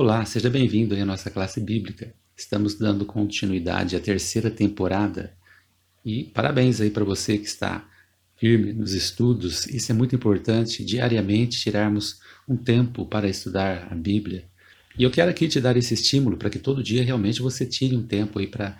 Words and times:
Olá, 0.00 0.24
seja 0.24 0.48
bem-vindo 0.48 0.94
à 0.94 1.04
nossa 1.04 1.28
classe 1.28 1.60
bíblica. 1.60 2.14
Estamos 2.36 2.76
dando 2.76 3.04
continuidade 3.04 3.96
à 3.96 4.00
terceira 4.00 4.48
temporada 4.48 5.36
e 6.04 6.22
parabéns 6.22 6.80
aí 6.80 6.88
para 6.88 7.02
você 7.02 7.36
que 7.36 7.48
está 7.48 7.84
firme 8.36 8.72
nos 8.72 8.92
estudos. 8.92 9.66
Isso 9.66 9.90
é 9.90 9.94
muito 9.96 10.14
importante, 10.14 10.84
diariamente 10.84 11.58
tirarmos 11.58 12.20
um 12.48 12.56
tempo 12.56 13.06
para 13.06 13.28
estudar 13.28 13.88
a 13.90 13.94
Bíblia. 13.96 14.44
E 14.96 15.02
eu 15.02 15.10
quero 15.10 15.32
aqui 15.32 15.48
te 15.48 15.60
dar 15.60 15.76
esse 15.76 15.94
estímulo 15.94 16.36
para 16.36 16.48
que 16.48 16.60
todo 16.60 16.80
dia 16.80 17.02
realmente 17.02 17.42
você 17.42 17.66
tire 17.66 17.96
um 17.96 18.06
tempo 18.06 18.38
aí 18.38 18.46
para 18.46 18.78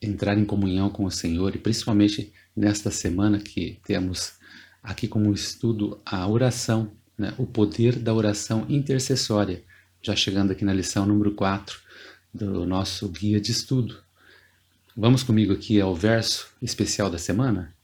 entrar 0.00 0.38
em 0.38 0.46
comunhão 0.46 0.88
com 0.88 1.04
o 1.04 1.10
Senhor 1.10 1.54
e 1.54 1.58
principalmente 1.58 2.32
nesta 2.56 2.90
semana 2.90 3.38
que 3.38 3.78
temos 3.84 4.32
aqui 4.82 5.06
como 5.06 5.30
estudo 5.30 6.00
a 6.06 6.26
oração, 6.26 6.90
né? 7.18 7.34
o 7.36 7.44
poder 7.44 7.96
da 7.96 8.14
oração 8.14 8.64
intercessória 8.66 9.67
já 10.02 10.14
chegando 10.14 10.52
aqui 10.52 10.64
na 10.64 10.72
lição 10.72 11.04
número 11.04 11.32
4 11.32 11.78
do 12.32 12.64
nosso 12.64 13.08
guia 13.08 13.40
de 13.40 13.50
estudo. 13.50 13.98
Vamos 14.96 15.22
comigo 15.22 15.52
aqui 15.52 15.80
ao 15.80 15.94
verso 15.94 16.48
especial 16.62 17.10
da 17.10 17.18
semana? 17.18 17.74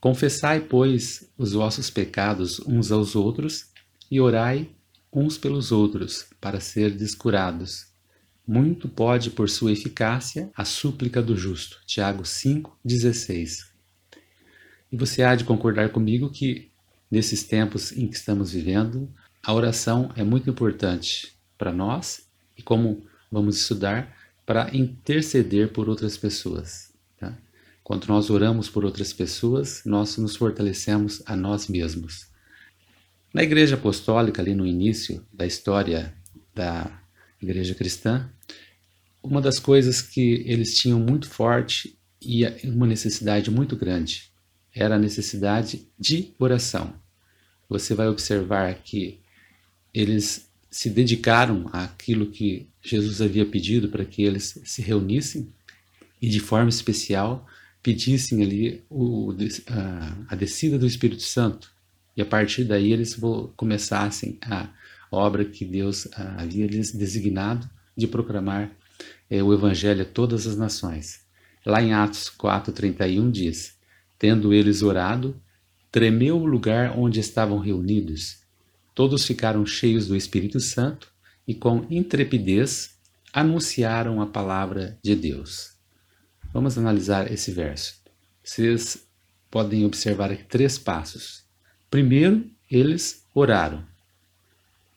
Confessai, 0.00 0.60
pois, 0.60 1.28
os 1.36 1.52
vossos 1.52 1.90
pecados 1.90 2.60
uns 2.60 2.92
aos 2.92 3.16
outros 3.16 3.66
e 4.10 4.20
orai 4.20 4.70
uns 5.12 5.36
pelos 5.36 5.72
outros 5.72 6.26
para 6.40 6.60
ser 6.60 6.90
descurados. 6.90 7.86
Muito 8.46 8.88
pode, 8.88 9.30
por 9.30 9.48
sua 9.50 9.72
eficácia, 9.72 10.50
a 10.56 10.64
súplica 10.64 11.20
do 11.20 11.36
justo. 11.36 11.78
Tiago 11.86 12.22
5,16. 12.22 13.68
E 14.90 14.96
você 14.96 15.22
há 15.22 15.34
de 15.34 15.44
concordar 15.44 15.90
comigo 15.90 16.30
que, 16.30 16.70
nesses 17.10 17.42
tempos 17.42 17.92
em 17.92 18.06
que 18.06 18.16
estamos 18.16 18.52
vivendo, 18.52 19.12
a 19.42 19.52
oração 19.52 20.10
é 20.16 20.22
muito 20.24 20.48
importante 20.48 21.37
para 21.58 21.72
nós 21.72 22.28
e 22.56 22.62
como 22.62 23.04
vamos 23.30 23.58
estudar 23.58 24.16
para 24.46 24.74
interceder 24.74 25.72
por 25.72 25.88
outras 25.88 26.16
pessoas. 26.16 26.94
Tá? 27.18 27.36
Quando 27.84 28.06
nós 28.06 28.30
oramos 28.30 28.70
por 28.70 28.84
outras 28.84 29.12
pessoas, 29.12 29.82
nós 29.84 30.16
nos 30.16 30.36
fortalecemos 30.36 31.22
a 31.26 31.36
nós 31.36 31.68
mesmos. 31.68 32.28
Na 33.34 33.42
Igreja 33.42 33.74
Apostólica, 33.74 34.40
ali 34.40 34.54
no 34.54 34.66
início 34.66 35.22
da 35.30 35.44
história 35.44 36.14
da 36.54 37.02
Igreja 37.42 37.74
Cristã, 37.74 38.30
uma 39.22 39.42
das 39.42 39.58
coisas 39.58 40.00
que 40.00 40.42
eles 40.46 40.78
tinham 40.78 40.98
muito 40.98 41.28
forte 41.28 41.98
e 42.22 42.46
uma 42.64 42.86
necessidade 42.86 43.50
muito 43.50 43.76
grande 43.76 44.32
era 44.74 44.94
a 44.94 44.98
necessidade 44.98 45.86
de 45.98 46.32
oração. 46.38 46.94
Você 47.68 47.94
vai 47.94 48.08
observar 48.08 48.74
que 48.76 49.20
eles 49.92 50.47
se 50.70 50.90
dedicaram 50.90 51.68
àquilo 51.72 52.30
que 52.30 52.68
Jesus 52.82 53.20
havia 53.20 53.46
pedido 53.46 53.88
para 53.88 54.04
que 54.04 54.22
eles 54.22 54.60
se 54.64 54.82
reunissem 54.82 55.52
e 56.20 56.28
de 56.28 56.40
forma 56.40 56.68
especial 56.68 57.46
pedissem 57.82 58.42
ali 58.42 58.82
o, 58.90 59.34
a, 59.68 60.34
a 60.34 60.34
descida 60.34 60.78
do 60.78 60.86
Espírito 60.86 61.22
Santo 61.22 61.72
e 62.16 62.20
a 62.20 62.26
partir 62.26 62.64
daí 62.64 62.92
eles 62.92 63.16
começassem 63.56 64.38
a 64.42 64.68
obra 65.10 65.44
que 65.44 65.64
Deus 65.64 66.08
havia 66.36 66.66
lhes 66.66 66.92
designado 66.92 67.68
de 67.96 68.06
proclamar 68.06 68.70
é, 69.30 69.42
o 69.42 69.52
Evangelho 69.52 70.02
a 70.02 70.04
todas 70.04 70.46
as 70.46 70.56
nações. 70.56 71.20
Lá 71.64 71.82
em 71.82 71.92
Atos 71.92 72.30
4,31 72.38 73.30
diz: 73.30 73.76
Tendo 74.18 74.52
eles 74.52 74.82
orado, 74.82 75.40
tremeu 75.92 76.36
o 76.38 76.46
lugar 76.46 76.98
onde 76.98 77.20
estavam 77.20 77.58
reunidos 77.58 78.38
Todos 78.98 79.24
ficaram 79.24 79.64
cheios 79.64 80.08
do 80.08 80.16
Espírito 80.16 80.58
Santo 80.58 81.12
e, 81.46 81.54
com 81.54 81.86
intrepidez, 81.88 82.98
anunciaram 83.32 84.20
a 84.20 84.26
palavra 84.26 84.98
de 85.04 85.14
Deus. 85.14 85.76
Vamos 86.52 86.76
analisar 86.76 87.30
esse 87.30 87.52
verso. 87.52 87.94
Vocês 88.42 89.06
podem 89.48 89.84
observar 89.84 90.32
aqui 90.32 90.42
três 90.42 90.80
passos. 90.80 91.44
Primeiro, 91.88 92.50
eles 92.68 93.24
oraram. 93.32 93.86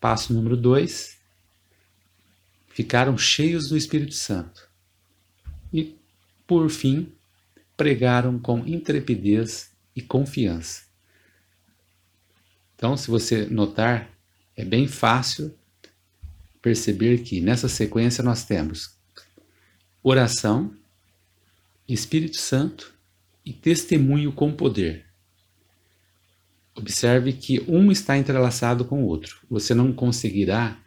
Passo 0.00 0.32
número 0.32 0.56
dois, 0.56 1.18
ficaram 2.68 3.18
cheios 3.18 3.68
do 3.68 3.76
Espírito 3.76 4.14
Santo. 4.14 4.66
E, 5.70 5.94
por 6.46 6.70
fim, 6.70 7.12
pregaram 7.76 8.38
com 8.38 8.66
intrepidez 8.66 9.72
e 9.94 10.00
confiança. 10.00 10.89
Então, 12.80 12.96
se 12.96 13.10
você 13.10 13.44
notar, 13.44 14.08
é 14.56 14.64
bem 14.64 14.88
fácil 14.88 15.54
perceber 16.62 17.18
que 17.18 17.38
nessa 17.38 17.68
sequência 17.68 18.24
nós 18.24 18.46
temos 18.46 18.96
oração, 20.02 20.74
Espírito 21.86 22.38
Santo 22.38 22.94
e 23.44 23.52
testemunho 23.52 24.32
com 24.32 24.50
poder. 24.50 25.04
Observe 26.74 27.34
que 27.34 27.60
um 27.68 27.92
está 27.92 28.16
entrelaçado 28.16 28.82
com 28.86 29.04
o 29.04 29.06
outro. 29.06 29.42
Você 29.50 29.74
não 29.74 29.92
conseguirá 29.92 30.82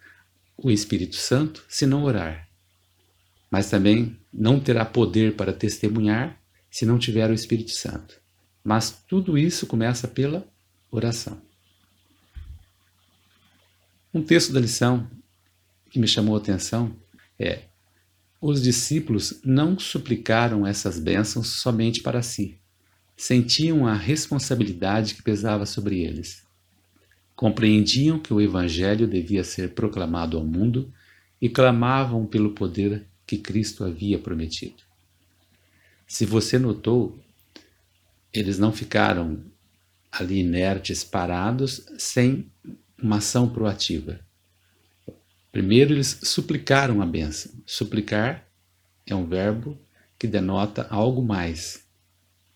o 0.58 0.72
Espírito 0.72 1.18
Santo 1.18 1.64
se 1.70 1.86
não 1.86 2.06
orar. 2.06 2.50
Mas 3.52 3.70
também 3.70 4.18
não 4.34 4.60
terá 4.60 4.84
poder 4.84 5.36
para 5.36 5.54
testemunhar 5.54 6.42
se 6.72 6.88
não 6.88 6.98
tiver 6.98 7.30
o 7.30 7.36
Espírito 7.36 7.70
Santo. 7.70 8.20
Mas 8.64 8.90
tudo 9.08 9.38
isso 9.38 9.68
começa 9.68 10.08
pela 10.08 10.44
oração. 10.90 11.53
Um 14.14 14.22
texto 14.22 14.54
da 14.54 14.60
lição 14.60 15.10
que 15.90 15.98
me 15.98 16.08
chamou 16.08 16.36
a 16.36 16.38
atenção 16.38 16.96
é: 17.40 17.64
os 18.40 18.62
discípulos 18.62 19.42
não 19.44 19.80
suplicaram 19.80 20.68
essas 20.68 21.00
bênçãos 21.00 21.48
somente 21.48 22.02
para 22.02 22.22
si. 22.22 22.60
Sentiam 23.18 23.88
a 23.88 23.94
responsabilidade 23.96 25.16
que 25.16 25.24
pesava 25.24 25.66
sobre 25.66 26.02
eles. 26.02 26.44
Compreendiam 27.36 28.20
que 28.20 28.32
o 28.32 28.40
Evangelho 28.40 29.08
devia 29.08 29.44
ser 29.44 29.72
proclamado 29.74 30.38
ao 30.38 30.46
mundo 30.46 30.94
e 31.42 31.50
clamavam 31.50 32.28
pelo 32.28 32.52
poder 32.52 33.08
que 33.26 33.38
Cristo 33.38 33.84
havia 33.84 34.20
prometido. 34.20 34.84
Se 36.06 36.24
você 36.24 36.60
notou, 36.60 37.18
eles 38.32 38.60
não 38.60 38.72
ficaram 38.72 39.44
ali 40.12 40.40
inertes, 40.40 41.04
parados, 41.04 41.84
sem 41.98 42.52
uma 43.04 43.18
ação 43.18 43.50
proativa. 43.50 44.20
Primeiro, 45.52 45.94
eles 45.94 46.20
suplicaram 46.24 47.02
a 47.02 47.06
benção. 47.06 47.52
Suplicar 47.66 48.48
é 49.06 49.14
um 49.14 49.28
verbo 49.28 49.78
que 50.18 50.26
denota 50.26 50.88
algo 50.90 51.22
mais 51.22 51.84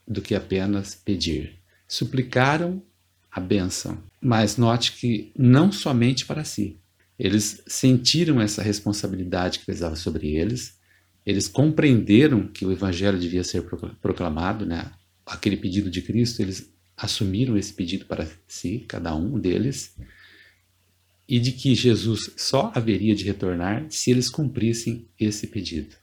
do 0.07 0.22
que 0.22 0.34
apenas 0.34 0.96
pedir. 0.96 1.59
Suplicaram 1.88 2.81
a 3.30 3.40
benção, 3.40 4.02
mas 4.22 4.57
note 4.57 4.94
que 4.94 5.31
não 5.38 5.72
somente 5.72 6.25
para 6.25 6.44
si. 6.44 6.80
Eles 7.19 7.62
sentiram 7.68 8.41
essa 8.41 8.62
responsabilidade 8.62 9.59
que 9.59 9.66
pesava 9.66 9.96
sobre 9.96 10.36
eles, 10.36 10.78
eles 11.25 11.47
compreenderam 11.47 12.47
que 12.47 12.66
o 12.66 12.72
evangelho 12.72 13.19
devia 13.19 13.44
ser 13.44 13.63
proclamado, 14.02 14.66
né? 14.66 14.91
Aquele 15.25 15.57
pedido 15.57 15.90
de 15.91 16.02
Cristo, 16.02 16.41
eles 16.41 16.72
assumiram 16.96 17.57
esse 17.57 17.74
pedido 17.74 18.06
para 18.06 18.28
si, 18.47 18.86
cada 18.88 19.13
um 19.13 19.38
deles, 19.38 19.96
e 21.27 21.39
de 21.39 21.51
que 21.51 21.75
Jesus 21.75 22.31
só 22.38 22.71
haveria 22.73 23.13
de 23.13 23.25
retornar 23.25 23.85
se 23.89 24.11
eles 24.11 24.29
cumprissem 24.29 25.07
esse 25.19 25.47
pedido. 25.47 25.95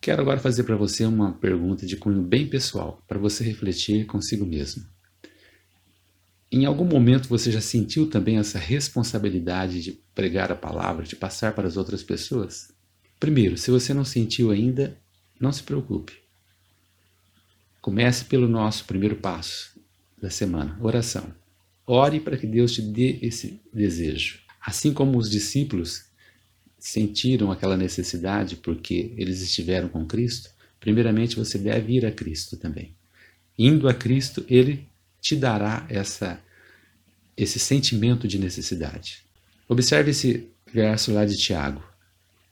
Quero 0.00 0.22
agora 0.22 0.40
fazer 0.40 0.62
para 0.62 0.76
você 0.76 1.04
uma 1.04 1.32
pergunta 1.32 1.84
de 1.84 1.96
cunho 1.96 2.22
bem 2.22 2.46
pessoal, 2.46 3.02
para 3.06 3.18
você 3.18 3.44
refletir 3.44 4.06
consigo 4.06 4.46
mesmo. 4.46 4.84
Em 6.50 6.64
algum 6.64 6.84
momento 6.84 7.28
você 7.28 7.50
já 7.50 7.60
sentiu 7.60 8.08
também 8.08 8.38
essa 8.38 8.58
responsabilidade 8.58 9.82
de 9.82 9.92
pregar 10.14 10.50
a 10.50 10.56
palavra, 10.56 11.04
de 11.04 11.16
passar 11.16 11.54
para 11.54 11.68
as 11.68 11.76
outras 11.76 12.02
pessoas? 12.02 12.72
Primeiro, 13.18 13.56
se 13.58 13.70
você 13.70 13.92
não 13.92 14.04
sentiu 14.04 14.50
ainda, 14.50 14.98
não 15.38 15.52
se 15.52 15.62
preocupe. 15.62 16.14
Comece 17.80 18.24
pelo 18.24 18.48
nosso 18.48 18.84
primeiro 18.84 19.16
passo 19.16 19.78
da 20.20 20.30
semana, 20.30 20.78
oração. 20.80 21.39
Ore 21.90 22.20
para 22.20 22.36
que 22.36 22.46
Deus 22.46 22.72
te 22.72 22.82
dê 22.82 23.18
esse 23.20 23.60
desejo. 23.72 24.38
Assim 24.64 24.92
como 24.92 25.18
os 25.18 25.28
discípulos 25.28 26.04
sentiram 26.78 27.50
aquela 27.50 27.76
necessidade 27.76 28.54
porque 28.54 29.12
eles 29.16 29.42
estiveram 29.42 29.88
com 29.88 30.06
Cristo, 30.06 30.50
primeiramente 30.78 31.34
você 31.34 31.58
deve 31.58 31.94
ir 31.94 32.06
a 32.06 32.12
Cristo 32.12 32.56
também. 32.56 32.94
Indo 33.58 33.88
a 33.88 33.94
Cristo, 33.94 34.44
ele 34.48 34.86
te 35.20 35.34
dará 35.34 35.84
essa 35.88 36.40
esse 37.36 37.58
sentimento 37.58 38.28
de 38.28 38.38
necessidade. 38.38 39.24
Observe 39.68 40.12
esse 40.12 40.48
verso 40.72 41.12
lá 41.12 41.24
de 41.24 41.36
Tiago, 41.36 41.82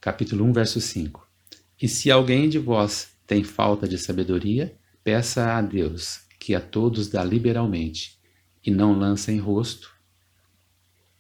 capítulo 0.01 0.45
1, 0.47 0.53
verso 0.53 0.81
5. 0.81 1.29
E 1.81 1.87
se 1.87 2.11
alguém 2.11 2.49
de 2.49 2.59
vós 2.59 3.11
tem 3.25 3.45
falta 3.45 3.87
de 3.87 3.99
sabedoria, 3.99 4.75
peça 5.05 5.57
a 5.57 5.63
Deus, 5.63 6.23
que 6.41 6.57
a 6.57 6.61
todos 6.61 7.07
dá 7.07 7.23
liberalmente, 7.23 8.18
e 8.65 8.71
não 8.71 8.93
lança 8.93 9.33
em 9.33 9.39
rosto, 9.39 9.95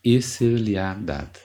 e 0.02 0.20
ser-lhe-á 0.22 0.94
dada. 0.94 1.40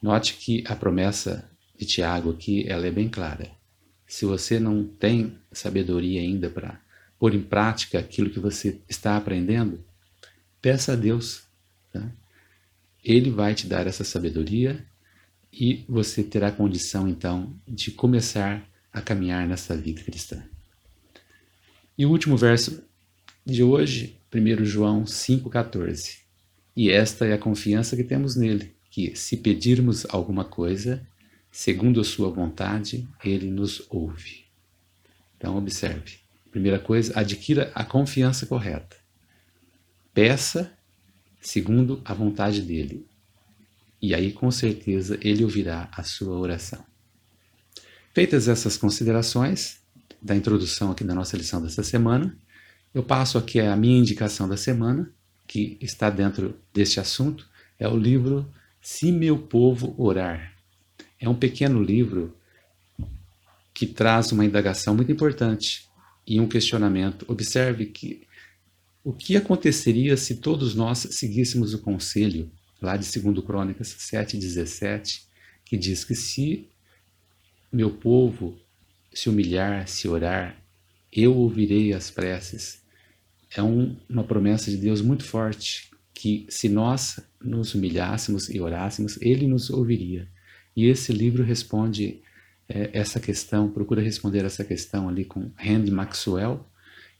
Note 0.00 0.34
que 0.34 0.64
a 0.66 0.74
promessa 0.74 1.50
de 1.78 1.84
Tiago 1.84 2.30
aqui 2.30 2.66
ela 2.68 2.86
é 2.86 2.90
bem 2.90 3.08
clara. 3.08 3.50
Se 4.06 4.24
você 4.24 4.58
não 4.58 4.84
tem 4.84 5.38
sabedoria 5.52 6.20
ainda 6.20 6.48
para 6.48 6.80
pôr 7.18 7.34
em 7.34 7.42
prática 7.42 7.98
aquilo 7.98 8.30
que 8.30 8.40
você 8.40 8.80
está 8.88 9.16
aprendendo, 9.16 9.84
peça 10.60 10.94
a 10.94 10.96
Deus. 10.96 11.42
Tá? 11.92 12.10
Ele 13.04 13.30
vai 13.30 13.54
te 13.54 13.66
dar 13.66 13.86
essa 13.86 14.04
sabedoria 14.04 14.84
e 15.52 15.84
você 15.88 16.22
terá 16.22 16.50
condição 16.50 17.08
então 17.08 17.54
de 17.66 17.90
começar 17.90 18.66
a 18.92 19.00
caminhar 19.00 19.46
nessa 19.46 19.76
vida 19.76 20.02
cristã. 20.02 20.42
E 21.96 22.06
o 22.06 22.10
último 22.10 22.36
verso 22.36 22.82
de 23.44 23.62
hoje, 23.62 24.18
1 24.32 24.64
João 24.64 25.04
5,14. 25.04 26.18
E 26.76 26.90
esta 26.90 27.26
é 27.26 27.32
a 27.32 27.38
confiança 27.38 27.96
que 27.96 28.04
temos 28.04 28.36
nele, 28.36 28.74
que 28.90 29.16
se 29.16 29.36
pedirmos 29.36 30.06
alguma 30.08 30.44
coisa, 30.44 31.06
segundo 31.50 32.00
a 32.00 32.04
sua 32.04 32.30
vontade, 32.30 33.08
ele 33.24 33.50
nos 33.50 33.86
ouve. 33.90 34.44
Então, 35.36 35.56
observe. 35.56 36.18
Primeira 36.50 36.78
coisa, 36.78 37.18
adquira 37.18 37.70
a 37.74 37.84
confiança 37.84 38.46
correta. 38.46 38.96
Peça 40.12 40.72
segundo 41.40 42.00
a 42.04 42.12
vontade 42.12 42.60
dele. 42.60 43.06
E 44.02 44.14
aí, 44.14 44.32
com 44.32 44.50
certeza, 44.50 45.18
ele 45.22 45.44
ouvirá 45.44 45.88
a 45.92 46.02
sua 46.02 46.36
oração. 46.38 46.84
Feitas 48.12 48.48
essas 48.48 48.76
considerações 48.76 49.78
da 50.20 50.34
introdução 50.34 50.90
aqui 50.90 51.04
da 51.04 51.14
nossa 51.14 51.36
lição 51.36 51.62
dessa 51.62 51.82
semana, 51.82 52.36
eu 52.92 53.02
passo 53.02 53.38
aqui 53.38 53.60
a 53.60 53.76
minha 53.76 53.98
indicação 53.98 54.48
da 54.48 54.56
semana, 54.56 55.10
que 55.46 55.78
está 55.80 56.10
dentro 56.10 56.58
deste 56.72 56.98
assunto, 56.98 57.48
é 57.78 57.88
o 57.88 57.96
livro 57.96 58.48
Se 58.80 59.12
Meu 59.12 59.38
Povo 59.38 59.94
Orar. 59.96 60.54
É 61.18 61.28
um 61.28 61.34
pequeno 61.34 61.82
livro 61.82 62.36
que 63.72 63.86
traz 63.86 64.32
uma 64.32 64.44
indagação 64.44 64.94
muito 64.94 65.10
importante 65.10 65.88
e 66.26 66.40
um 66.40 66.48
questionamento. 66.48 67.24
Observe 67.28 67.86
que 67.86 68.26
o 69.02 69.12
que 69.12 69.36
aconteceria 69.36 70.16
se 70.16 70.36
todos 70.36 70.74
nós 70.74 70.98
seguíssemos 71.12 71.72
o 71.72 71.78
conselho 71.78 72.50
lá 72.82 72.96
de 72.96 73.20
2 73.20 73.44
Crônicas 73.44 73.88
7,17, 73.88 75.22
que 75.64 75.76
diz 75.76 76.04
que 76.04 76.14
se 76.14 76.68
meu 77.72 77.90
povo 77.90 78.58
se 79.12 79.28
humilhar, 79.28 79.86
se 79.88 80.08
orar, 80.08 80.59
eu 81.12 81.36
ouvirei 81.36 81.92
as 81.92 82.10
preces. 82.10 82.82
É 83.56 83.62
um, 83.62 83.96
uma 84.08 84.24
promessa 84.24 84.70
de 84.70 84.76
Deus 84.76 85.00
muito 85.00 85.24
forte, 85.24 85.90
que 86.14 86.46
se 86.48 86.68
nós 86.68 87.18
nos 87.42 87.74
humilhássemos 87.74 88.48
e 88.48 88.60
orássemos, 88.60 89.20
Ele 89.20 89.46
nos 89.46 89.70
ouviria. 89.70 90.28
E 90.76 90.86
esse 90.86 91.12
livro 91.12 91.42
responde 91.42 92.22
é, 92.68 92.90
essa 92.92 93.18
questão, 93.18 93.70
procura 93.70 94.00
responder 94.00 94.44
essa 94.44 94.64
questão 94.64 95.08
ali 95.08 95.24
com 95.24 95.50
Randy 95.56 95.90
Maxwell, 95.90 96.64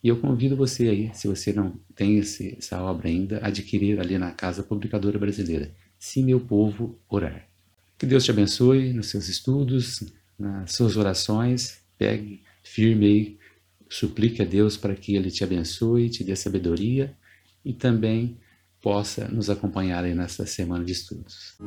e 0.02 0.08
eu 0.08 0.16
convido 0.18 0.56
você 0.56 0.88
aí, 0.88 1.10
se 1.12 1.28
você 1.28 1.52
não 1.52 1.78
tem 1.94 2.18
esse, 2.18 2.56
essa 2.56 2.82
obra 2.82 3.08
ainda, 3.08 3.38
adquirir 3.42 4.00
ali 4.00 4.16
na 4.16 4.30
Casa 4.30 4.62
Publicadora 4.62 5.18
Brasileira. 5.18 5.70
Se 5.98 6.22
meu 6.22 6.40
povo 6.40 6.98
orar. 7.06 7.46
Que 7.98 8.06
Deus 8.06 8.24
te 8.24 8.30
abençoe 8.30 8.94
nos 8.94 9.08
seus 9.08 9.28
estudos, 9.28 10.02
nas 10.38 10.72
suas 10.72 10.96
orações. 10.96 11.82
Pegue 11.98 12.42
firme 12.62 13.06
aí, 13.06 13.38
suplique 13.90 14.40
a 14.40 14.44
Deus 14.44 14.76
para 14.76 14.94
que 14.94 15.16
Ele 15.16 15.30
te 15.30 15.44
abençoe, 15.44 16.08
te 16.08 16.24
dê 16.24 16.36
sabedoria 16.36 17.14
e 17.64 17.72
também 17.72 18.38
possa 18.80 19.28
nos 19.28 19.50
acompanhar 19.50 20.04
nessa 20.04 20.46
semana 20.46 20.84
de 20.84 20.92
estudos. 20.92 21.58